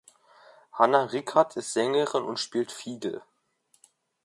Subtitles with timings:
[0.73, 3.21] Hannah Rickard ist Sängerin und spielt Fiddle.